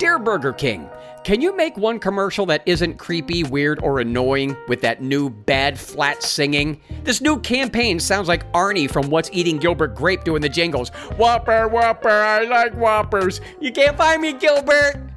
[0.00, 0.90] Dear Burger King,
[1.22, 5.78] can you make one commercial that isn't creepy, weird, or annoying with that new bad
[5.78, 6.80] flat singing?
[7.04, 10.88] This new campaign sounds like Arnie from What's Eating Gilbert Grape doing the jingles.
[11.18, 13.40] Whopper, Whopper, I like Whoppers.
[13.60, 15.09] You can't find me, Gilbert.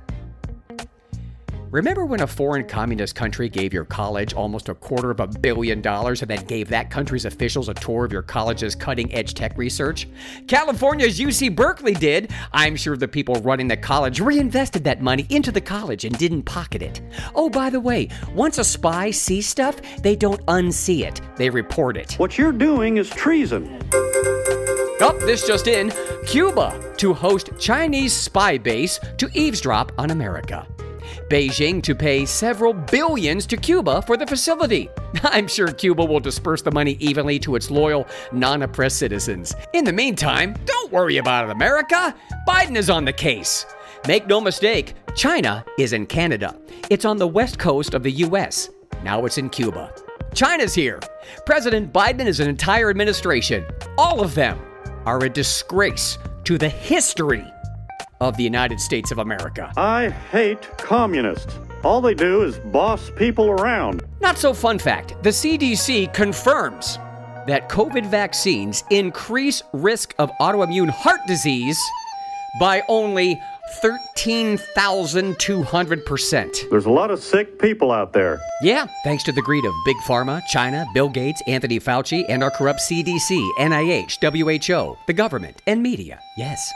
[1.73, 5.81] Remember when a foreign communist country gave your college almost a quarter of a billion
[5.81, 9.57] dollars and then gave that country's officials a tour of your college's cutting edge tech
[9.57, 10.07] research?
[10.45, 12.31] California's UC Berkeley did.
[12.51, 16.43] I'm sure the people running the college reinvested that money into the college and didn't
[16.43, 17.01] pocket it.
[17.33, 21.97] Oh, by the way, once a spy sees stuff, they don't unsee it, they report
[21.97, 22.13] it.
[22.19, 23.79] What you're doing is treason.
[23.91, 25.91] Oh, this just in
[26.27, 30.67] Cuba to host Chinese spy base to eavesdrop on America.
[31.29, 34.89] Beijing to pay several billions to Cuba for the facility.
[35.23, 39.55] I'm sure Cuba will disperse the money evenly to its loyal, non oppressed citizens.
[39.73, 42.15] In the meantime, don't worry about it, America.
[42.47, 43.65] Biden is on the case.
[44.07, 46.59] Make no mistake, China is in Canada.
[46.89, 48.69] It's on the west coast of the US.
[49.03, 49.93] Now it's in Cuba.
[50.33, 50.99] China's here.
[51.45, 53.65] President Biden and his entire administration,
[53.97, 54.59] all of them,
[55.05, 57.45] are a disgrace to the history
[58.21, 59.71] of the United States of America.
[59.78, 61.58] I hate communists.
[61.84, 64.04] All they do is boss people around.
[64.21, 66.97] Not so fun fact the CDC confirms
[67.47, 71.78] that COVID vaccines increase risk of autoimmune heart disease
[72.60, 73.41] by only
[73.82, 76.69] 13,200%.
[76.69, 78.39] There's a lot of sick people out there.
[78.62, 82.52] Yeah, thanks to the greed of Big Pharma, China, Bill Gates, Anthony Fauci, and our
[82.52, 86.19] corrupt CDC, NIH, WHO, the government, and media.
[86.38, 86.71] Yes.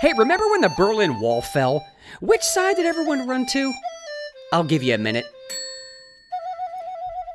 [0.00, 1.86] Hey, remember when the Berlin Wall fell?
[2.20, 3.72] Which side did everyone run to?
[4.52, 5.26] I'll give you a minute.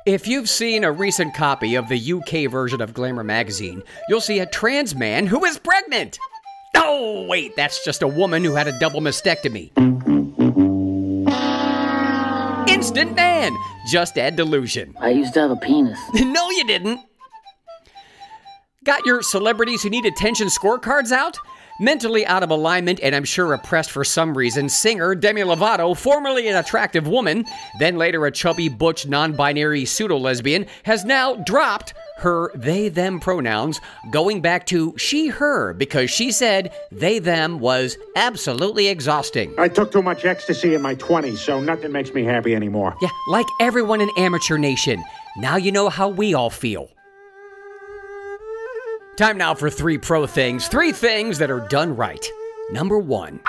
[0.06, 4.38] If you've seen a recent copy of the UK version of Glamour magazine, you'll see
[4.38, 6.18] a trans man who is pregnant.
[6.76, 9.72] Oh, wait, that's just a woman who had a double mastectomy.
[12.68, 13.52] Instant man!
[13.88, 14.94] Just add delusion.
[15.00, 15.98] I used to have a penis.
[16.14, 17.00] no, you didn't.
[18.84, 21.38] Got your celebrities who need attention scorecards out?
[21.78, 26.48] Mentally out of alignment and I'm sure oppressed for some reason, singer Demi Lovato, formerly
[26.48, 27.44] an attractive woman,
[27.78, 33.20] then later a chubby, butch, non binary pseudo lesbian, has now dropped her they them
[33.20, 39.54] pronouns, going back to she her because she said they them was absolutely exhausting.
[39.58, 42.96] I took too much ecstasy in my 20s, so nothing makes me happy anymore.
[43.02, 45.04] Yeah, like everyone in Amateur Nation.
[45.36, 46.88] Now you know how we all feel.
[49.16, 50.68] Time now for three pro things.
[50.68, 52.30] Three things that are done right.
[52.70, 53.40] Number one.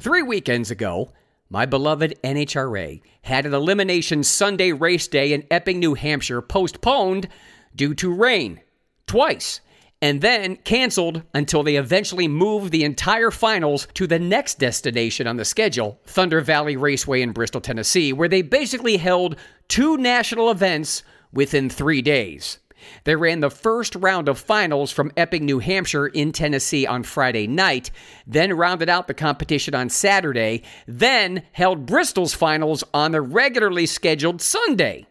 [0.00, 1.12] Three weekends ago,
[1.48, 7.28] my beloved NHRA had an Elimination Sunday race day in Epping, New Hampshire postponed
[7.74, 8.60] due to rain
[9.06, 9.62] twice
[10.00, 15.36] and then canceled until they eventually moved the entire finals to the next destination on
[15.36, 21.02] the schedule, Thunder Valley Raceway in Bristol, Tennessee, where they basically held two national events
[21.32, 22.58] within three days.
[23.04, 27.48] They ran the first round of finals from Epping, New Hampshire in Tennessee on Friday
[27.48, 27.90] night,
[28.26, 34.40] then rounded out the competition on Saturday, then held Bristol's finals on the regularly scheduled
[34.40, 35.06] Sunday.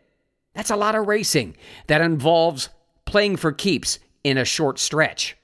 [0.54, 2.70] That's a lot of racing that involves
[3.06, 5.38] playing for keeps in a short stretch.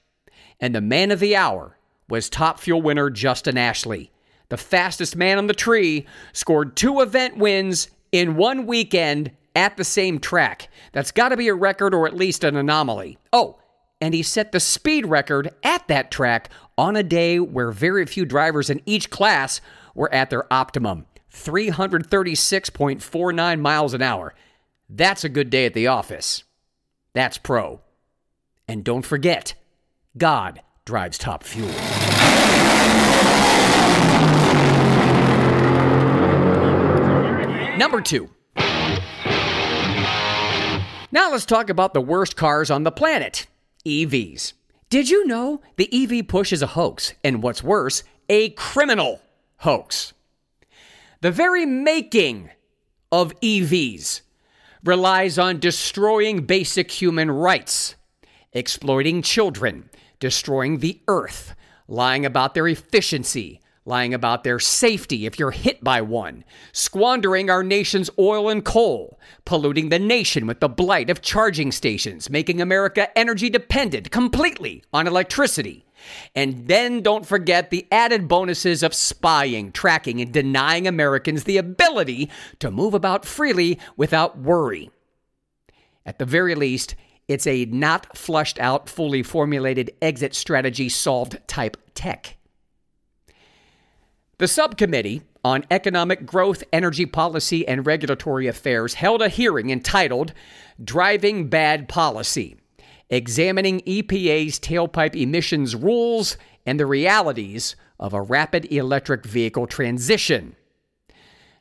[0.60, 4.12] And the man of the hour was top fuel winner Justin Ashley.
[4.50, 9.84] The fastest man on the tree scored two event wins in one weekend at the
[9.84, 10.68] same track.
[10.92, 13.16] That's got to be a record or at least an anomaly.
[13.32, 13.58] Oh,
[14.02, 18.26] and he set the speed record at that track on a day where very few
[18.26, 19.62] drivers in each class
[19.94, 24.34] were at their optimum 336.49 miles an hour.
[24.90, 26.44] That's a good day at the office.
[27.14, 27.80] That's pro.
[28.66, 29.54] And don't forget,
[30.16, 31.68] God drives top fuel.
[37.76, 38.30] Number two.
[41.10, 43.46] Now let's talk about the worst cars on the planet
[43.86, 44.54] EVs.
[44.90, 49.20] Did you know the EV push is a hoax, and what's worse, a criminal
[49.58, 50.12] hoax?
[51.20, 52.50] The very making
[53.10, 54.22] of EVs
[54.84, 57.94] relies on destroying basic human rights
[58.54, 59.90] exploiting children,
[60.20, 61.54] destroying the earth,
[61.88, 67.62] lying about their efficiency, lying about their safety if you're hit by one, squandering our
[67.62, 73.16] nation's oil and coal, polluting the nation with the blight of charging stations, making America
[73.18, 75.84] energy dependent completely on electricity.
[76.34, 82.30] And then don't forget the added bonuses of spying, tracking, and denying Americans the ability
[82.60, 84.90] to move about freely without worry.
[86.06, 86.94] At the very least,
[87.28, 92.36] it's a not flushed out, fully formulated exit strategy solved type tech.
[94.38, 100.32] The subcommittee on Economic Growth, Energy Policy, and Regulatory Affairs held a hearing entitled
[100.82, 102.56] Driving Bad Policy,
[103.10, 110.56] examining EPA's tailpipe emissions rules and the realities of a rapid electric vehicle transition.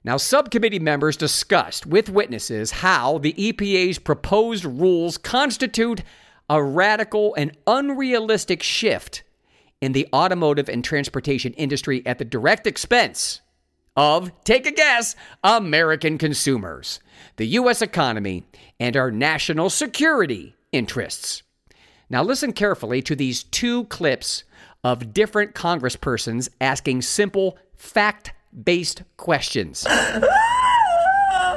[0.05, 6.03] Now, subcommittee members discussed with witnesses how the EPA's proposed rules constitute
[6.49, 9.23] a radical and unrealistic shift
[9.79, 13.41] in the automotive and transportation industry at the direct expense
[13.95, 16.99] of, take a guess, American consumers,
[17.37, 17.81] the U.S.
[17.81, 18.45] economy,
[18.79, 21.43] and our national security interests.
[22.09, 24.43] Now, listen carefully to these two clips
[24.83, 29.85] of different congresspersons asking simple, fact based questions.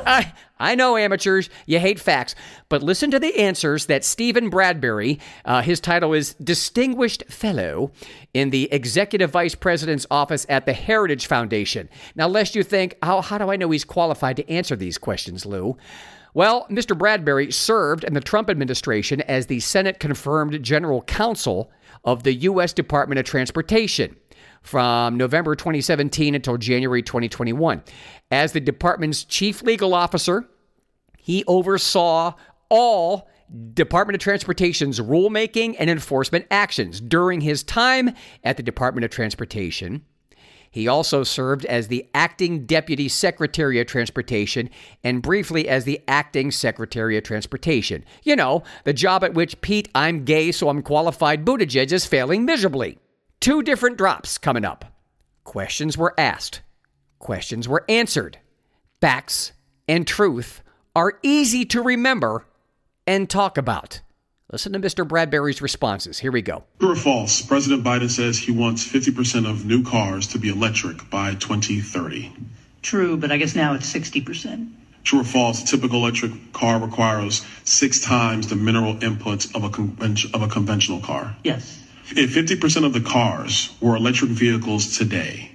[0.07, 2.35] I, I know, amateurs, you hate facts,
[2.69, 7.91] but listen to the answers that Stephen Bradbury, uh, his title is Distinguished Fellow
[8.33, 11.89] in the Executive Vice President's Office at the Heritage Foundation.
[12.15, 15.45] Now, lest you think, how, how do I know he's qualified to answer these questions,
[15.45, 15.77] Lou?
[16.35, 16.97] Well, Mr.
[16.97, 21.71] Bradbury served in the Trump administration as the Senate confirmed general counsel
[22.05, 22.73] of the U.S.
[22.73, 24.17] Department of Transportation
[24.67, 27.83] from November 2017 until January 2021.
[28.31, 30.49] As the department's chief legal officer,
[31.17, 32.35] he oversaw
[32.69, 33.29] all
[33.75, 38.11] Department of Transportation's rulemaking and enforcement actions during his time
[38.43, 40.05] at the Department of Transportation.
[40.73, 44.69] He also served as the acting deputy secretary of transportation
[45.05, 48.05] and briefly as the acting secretary of transportation.
[48.25, 52.45] You know, the job at which Pete, I'm gay, so I'm qualified Buttigieg is failing
[52.45, 52.99] miserably.
[53.41, 54.85] Two different drops coming up.
[55.45, 56.63] Questions were asked,
[57.19, 58.39] questions were answered.
[59.01, 59.53] Facts
[59.87, 60.63] and truth
[60.97, 62.47] are easy to remember
[63.07, 64.01] and talk about.
[64.51, 65.07] Listen to Mr.
[65.07, 66.19] Bradbury's responses.
[66.19, 66.65] Here we go.
[66.81, 67.43] True or false?
[67.43, 72.33] President Biden says he wants 50% of new cars to be electric by 2030.
[72.83, 74.71] True, but I guess now it's 60%.
[75.05, 75.63] True or false?
[75.63, 80.49] A typical electric car requires six times the mineral inputs of a, conven- of a
[80.49, 81.37] conventional car.
[81.45, 81.83] Yes.
[82.11, 85.51] If 50% of the cars were electric vehicles today,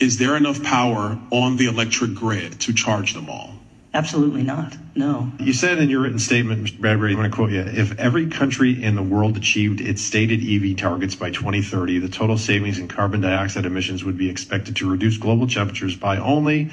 [0.00, 3.54] is there enough power on the electric grid to charge them all?
[3.92, 4.76] Absolutely not.
[4.94, 5.32] No.
[5.40, 6.78] You said in your written statement, Mr.
[6.78, 10.40] Bradbury, I'm going to quote you if every country in the world achieved its stated
[10.42, 14.90] EV targets by 2030, the total savings in carbon dioxide emissions would be expected to
[14.90, 16.70] reduce global temperatures by only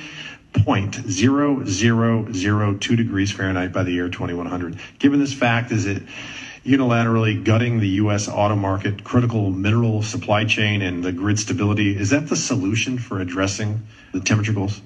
[0.53, 4.77] 0.0002 degrees Fahrenheit by the year 2100.
[4.99, 6.03] Given this fact, is it
[6.65, 8.27] unilaterally gutting the U.S.
[8.27, 11.97] auto market, critical mineral supply chain, and the grid stability?
[11.97, 14.81] Is that the solution for addressing the temperature goals?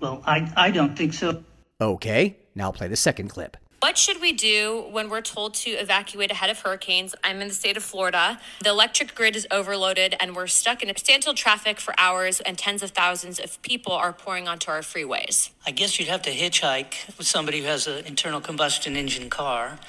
[0.00, 1.44] Well, I, I don't think so.
[1.80, 3.56] Okay, now play the second clip.
[3.82, 7.16] What should we do when we're told to evacuate ahead of hurricanes?
[7.24, 8.40] I'm in the state of Florida.
[8.62, 12.84] The electric grid is overloaded and we're stuck in substantial traffic for hours, and tens
[12.84, 15.50] of thousands of people are pouring onto our freeways.
[15.66, 19.80] I guess you'd have to hitchhike with somebody who has an internal combustion engine car.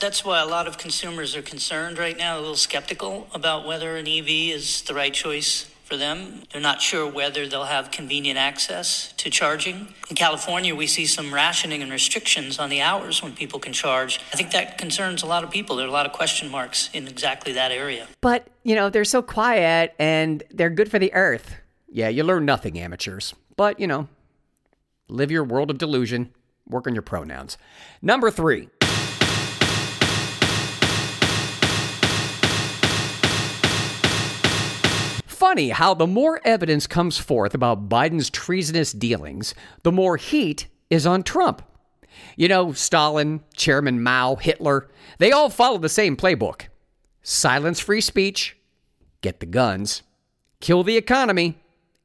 [0.00, 3.96] That's why a lot of consumers are concerned right now, a little skeptical about whether
[3.96, 6.44] an EV is the right choice for them.
[6.52, 9.88] They're not sure whether they'll have convenient access to charging.
[10.08, 14.20] In California, we see some rationing and restrictions on the hours when people can charge.
[14.32, 15.74] I think that concerns a lot of people.
[15.74, 18.06] There are a lot of question marks in exactly that area.
[18.20, 21.56] But, you know, they're so quiet and they're good for the earth.
[21.88, 23.34] Yeah, you learn nothing, amateurs.
[23.56, 24.06] But, you know,
[25.08, 26.32] live your world of delusion,
[26.68, 27.58] work on your pronouns.
[28.00, 28.68] Number three.
[35.38, 41.06] Funny how the more evidence comes forth about Biden's treasonous dealings, the more heat is
[41.06, 41.62] on Trump.
[42.36, 46.62] You know, Stalin, Chairman Mao, Hitler, they all follow the same playbook
[47.22, 48.56] silence free speech,
[49.20, 50.02] get the guns,
[50.60, 51.58] kill the economy,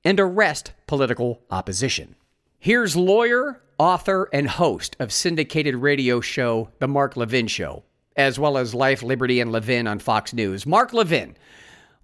[0.06, 2.16] and arrest political opposition.
[2.60, 7.84] Here's lawyer, author, and host of syndicated radio show The Mark Levin Show,
[8.16, 10.68] as well as Life, Liberty, and Levin on Fox News.
[10.68, 11.36] Mark Levin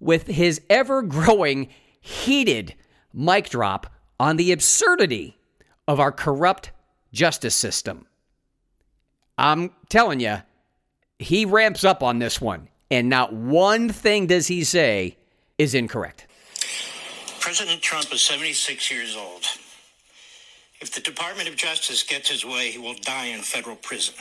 [0.00, 1.68] with his ever growing,
[2.00, 2.74] heated
[3.12, 3.86] mic drop
[4.18, 5.38] on the absurdity
[5.86, 6.72] of our corrupt
[7.12, 8.06] justice system.
[9.38, 10.38] I'm telling you,
[11.18, 15.16] he ramps up on this one, and not one thing does he say
[15.58, 16.26] is incorrect.
[17.40, 19.44] President Trump is 76 years old.
[20.80, 24.14] If the Department of Justice gets his way, he will die in federal prison.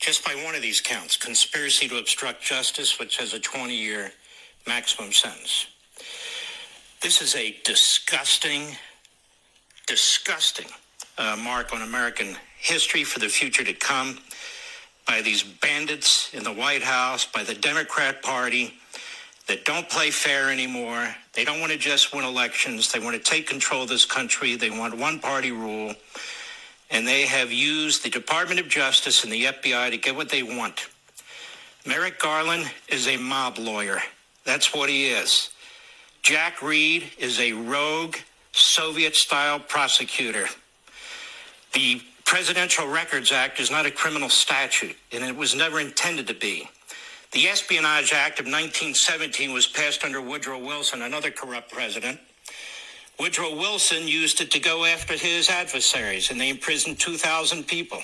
[0.00, 4.12] Just by one of these counts conspiracy to obstruct justice, which has a 20 year
[4.66, 5.66] maximum sentence.
[7.02, 8.76] This is a disgusting,
[9.86, 10.66] disgusting
[11.18, 14.18] uh, mark on American history for the future to come
[15.06, 18.74] by these bandits in the White House, by the Democrat Party
[19.46, 21.14] that don't play fair anymore.
[21.34, 22.90] They don't want to just win elections.
[22.90, 24.56] They want to take control of this country.
[24.56, 25.94] They want one party rule.
[26.90, 30.42] And they have used the Department of Justice and the FBI to get what they
[30.42, 30.88] want.
[31.86, 34.00] Merrick Garland is a mob lawyer.
[34.44, 35.50] That's what he is.
[36.22, 38.16] Jack Reed is a rogue
[38.52, 40.46] Soviet style prosecutor.
[41.72, 46.34] The Presidential Records Act is not a criminal statute, and it was never intended to
[46.34, 46.68] be.
[47.32, 52.20] The Espionage Act of 1917 was passed under Woodrow Wilson, another corrupt president.
[53.18, 58.02] Woodrow Wilson used it to go after his adversaries, and they imprisoned 2,000 people.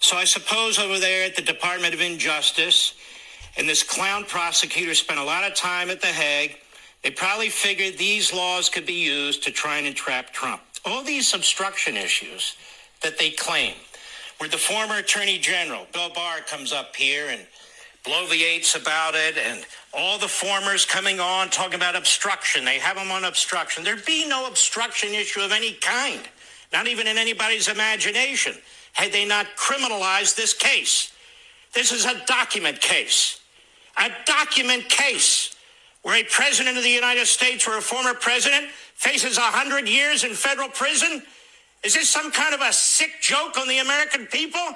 [0.00, 2.94] So I suppose over there at the Department of Injustice,
[3.56, 6.56] and this clown prosecutor spent a lot of time at The Hague.
[7.02, 10.62] They probably figured these laws could be used to try and entrap Trump.
[10.84, 12.56] All these obstruction issues
[13.02, 13.74] that they claim,
[14.38, 17.46] where the former Attorney General, Bill Barr, comes up here and
[18.04, 22.64] bloviates about it, and all the formers coming on talking about obstruction.
[22.64, 23.84] They have them on obstruction.
[23.84, 26.20] There'd be no obstruction issue of any kind,
[26.72, 28.54] not even in anybody's imagination.
[28.94, 31.12] had they not criminalized this case.
[31.72, 33.40] This is a document case.
[33.98, 35.54] A document case
[36.02, 40.32] where a president of the United States or a former president faces 100 years in
[40.34, 41.22] federal prison?
[41.84, 44.66] Is this some kind of a sick joke on the American people?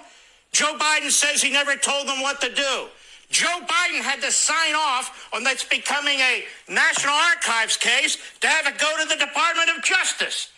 [0.52, 2.86] Joe Biden says he never told them what to do.
[3.30, 8.66] Joe Biden had to sign off on that's becoming a National Archives case to have
[8.66, 10.50] it go to the Department of Justice.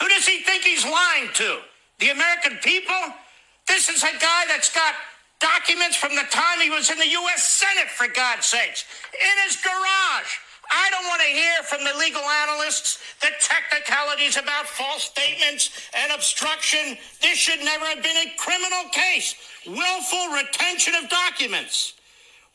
[0.00, 1.58] Who does he think he's lying to?
[1.98, 3.02] The American people?
[3.66, 4.94] This is a guy that's got
[5.42, 7.42] documents from the time he was in the U.S.
[7.42, 10.32] Senate, for God's sakes, in his garage.
[10.70, 16.12] I don't want to hear from the legal analysts the technicalities about false statements and
[16.12, 16.96] obstruction.
[17.20, 19.34] This should never have been a criminal case.
[19.66, 21.92] Willful retention of documents.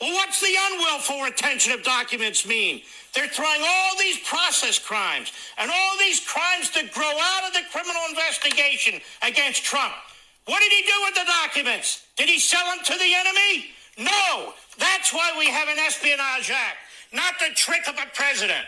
[0.01, 2.81] Well, what's the unwillful retention of documents mean?
[3.13, 7.65] They're throwing all these process crimes and all these crimes that grow out of the
[7.71, 9.93] criminal investigation against Trump.
[10.47, 12.07] What did he do with the documents?
[12.15, 13.67] Did he sell them to the enemy?
[13.99, 14.53] No.
[14.79, 16.77] That's why we have an Espionage Act,
[17.11, 18.65] not the trick of a president.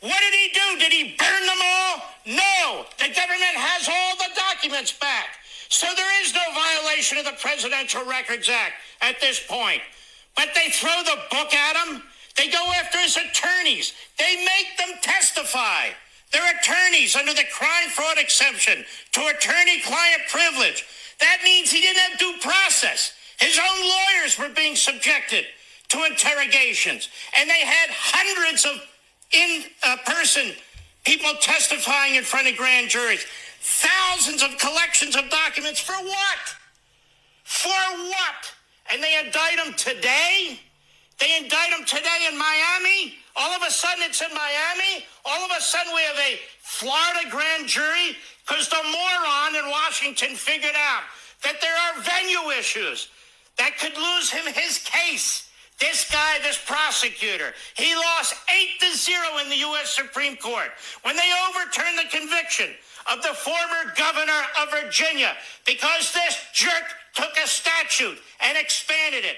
[0.00, 0.66] What did he do?
[0.80, 2.02] Did he burn them all?
[2.24, 2.86] No.
[2.96, 5.36] The government has all the documents back.
[5.68, 9.82] So there is no violation of the Presidential Records Act at this point.
[10.36, 12.02] But they throw the book at him.
[12.36, 13.92] They go after his attorneys.
[14.18, 15.92] They make them testify.
[16.32, 20.86] They're attorneys under the crime fraud exemption to attorney client privilege.
[21.20, 23.12] That means he didn't have due process.
[23.38, 25.44] His own lawyers were being subjected
[25.88, 27.08] to interrogations,
[27.38, 28.72] and they had hundreds of
[29.32, 30.52] in uh, person
[31.04, 33.24] people testifying in front of grand juries.
[33.60, 36.56] Thousands of collections of documents for what?
[37.44, 38.54] For what?
[38.92, 40.58] and they indict him today.
[41.18, 43.14] They indict him today in Miami.
[43.36, 45.04] All of a sudden, it's in Miami.
[45.24, 48.16] All of a sudden, we have a Florida grand jury
[48.46, 51.02] because the moron in Washington figured out
[51.44, 53.08] that there are venue issues
[53.58, 55.48] that could lose him his case.
[55.78, 59.94] This guy, this prosecutor, he lost eight to zero in the U.S.
[59.94, 60.70] Supreme Court
[61.02, 62.68] when they overturned the conviction
[63.10, 69.36] of the former governor of Virginia because this jerk took a statute and expanded it.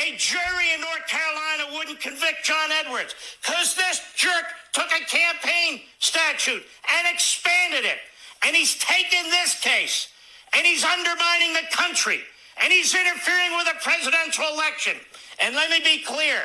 [0.00, 5.82] A jury in North Carolina wouldn't convict John Edwards because this jerk took a campaign
[5.98, 6.62] statute
[6.96, 7.98] and expanded it.
[8.44, 10.08] And he's taken this case
[10.56, 12.20] and he's undermining the country
[12.62, 14.96] and he's interfering with a presidential election.
[15.40, 16.38] And let me be clear,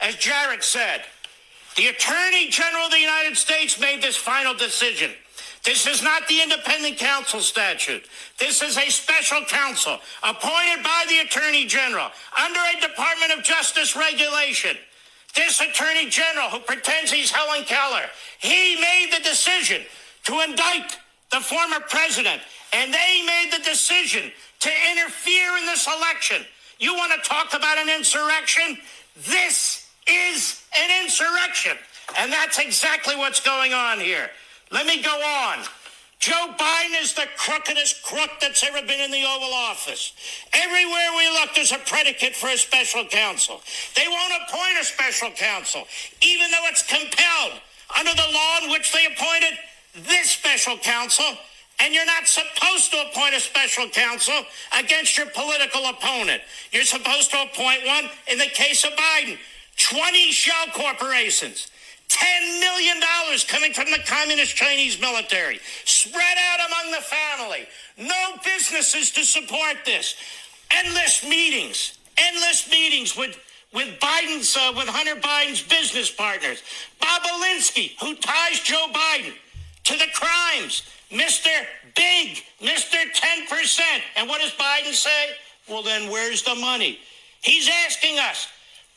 [0.00, 1.02] as Jared said,
[1.76, 5.10] the Attorney General of the United States made this final decision.
[5.68, 8.02] This is not the independent counsel statute.
[8.38, 12.08] This is a special counsel appointed by the Attorney General
[12.42, 14.78] under a Department of Justice regulation.
[15.36, 18.06] This Attorney General, who pretends he's Helen Keller,
[18.38, 19.82] he made the decision
[20.24, 20.96] to indict
[21.32, 22.40] the former president,
[22.72, 26.46] and they made the decision to interfere in this election.
[26.78, 28.78] You want to talk about an insurrection?
[29.26, 31.76] This is an insurrection.
[32.16, 34.30] And that's exactly what's going on here.
[34.70, 35.64] Let me go on.
[36.18, 40.12] Joe Biden is the crookedest crook that's ever been in the Oval Office.
[40.52, 43.62] Everywhere we look, there's a predicate for a special counsel.
[43.96, 45.86] They won't appoint a special counsel,
[46.22, 47.60] even though it's compelled
[47.96, 49.58] under the law in which they appointed
[49.94, 51.38] this special counsel.
[51.80, 54.42] And you're not supposed to appoint a special counsel
[54.76, 56.42] against your political opponent.
[56.72, 59.38] You're supposed to appoint one in the case of Biden.
[59.76, 61.68] 20 shell corporations
[62.08, 63.00] $10 million
[63.46, 67.66] coming from the communist Chinese military, spread out among the family.
[67.98, 70.16] No businesses to support this.
[70.70, 73.38] Endless meetings, endless meetings with
[73.74, 76.62] with Biden's uh, with Hunter Biden's business partners.
[77.00, 79.34] Bobulinski, who ties Joe Biden
[79.84, 81.50] to the crimes, Mr.
[81.94, 82.96] Big, Mr.
[83.12, 83.80] 10%.
[84.16, 85.30] And what does Biden say?
[85.68, 86.98] Well, then where's the money?
[87.42, 88.48] He's asking us,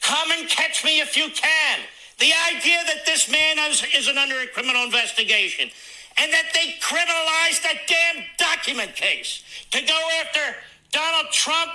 [0.02, 1.80] come and catch me if you can.
[2.22, 5.72] The idea that this man is, isn't under a criminal investigation
[6.20, 10.56] and that they criminalized that damn document case to go after
[10.92, 11.72] Donald Trump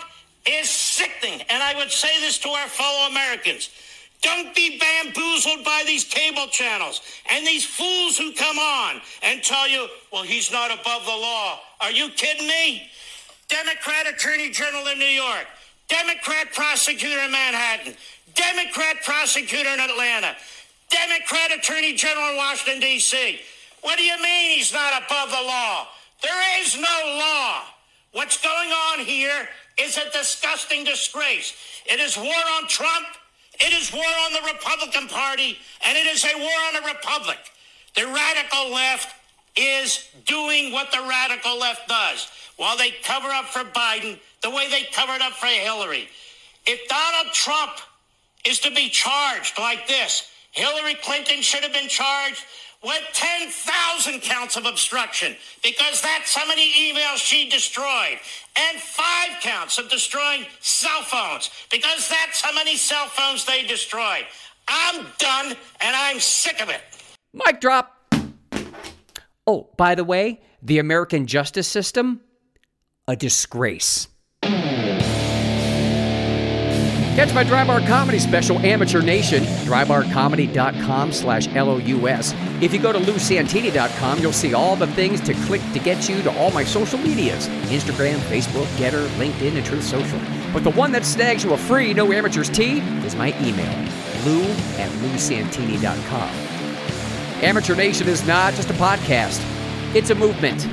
[0.46, 1.42] is sickening.
[1.50, 3.70] And I would say this to our fellow Americans.
[4.22, 9.68] Don't be bamboozled by these cable channels and these fools who come on and tell
[9.68, 11.58] you, well, he's not above the law.
[11.80, 12.88] Are you kidding me?
[13.48, 15.46] Democrat Attorney General in New York,
[15.88, 17.94] Democrat prosecutor in Manhattan,
[18.36, 20.36] Democrat prosecutor in Atlanta,
[20.90, 23.40] Democrat attorney general in Washington, D.C.
[23.80, 25.88] What do you mean he's not above the law?
[26.22, 27.62] There is no law.
[28.12, 31.54] What's going on here is a disgusting disgrace.
[31.86, 33.06] It is war on Trump,
[33.54, 37.38] it is war on the Republican Party, and it is a war on the Republic.
[37.94, 39.14] The radical left
[39.56, 44.68] is doing what the radical left does while they cover up for Biden the way
[44.70, 46.08] they covered up for Hillary.
[46.66, 47.72] If Donald Trump
[48.46, 52.42] is to be charged like this, Hillary Clinton should have been charged
[52.82, 58.18] with 10,000 counts of obstruction because that's how many emails she destroyed,
[58.56, 64.24] and five counts of destroying cell phones because that's how many cell phones they destroyed.
[64.68, 65.46] I'm done
[65.80, 66.80] and I'm sick of it.
[67.32, 67.92] Mic drop.
[69.46, 72.20] Oh, by the way, the American justice system,
[73.06, 74.08] a disgrace.
[77.16, 82.34] Catch my Drybar Comedy special, Amateur Nation, drybarcomedy.com slash L-O-U-S.
[82.60, 86.20] If you go to lousantini.com, you'll see all the things to click to get you
[86.20, 90.20] to all my social medias, Instagram, Facebook, GETTR, LinkedIn, and Truth Social.
[90.52, 93.72] But the one that snags you a free No Amateurs Tea is my email,
[94.26, 94.42] lou
[94.76, 96.28] at lousantini.com.
[97.42, 99.42] Amateur Nation is not just a podcast,
[99.94, 100.66] it's a movement.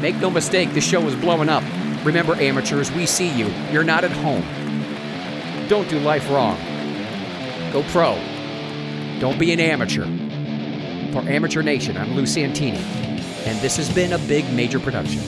[0.00, 1.62] Make no mistake, the show is blowing up.
[2.02, 3.52] Remember, amateurs, we see you.
[3.70, 4.42] You're not at home.
[5.70, 6.58] Don't do life wrong.
[7.72, 8.18] Go pro.
[9.20, 10.02] Don't be an amateur.
[11.12, 12.78] For Amateur Nation, I'm Lou Santini,
[13.46, 15.20] and this has been a big major production.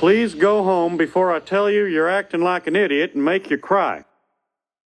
[0.00, 3.56] Please go home before I tell you you're acting like an idiot and make you
[3.56, 4.04] cry.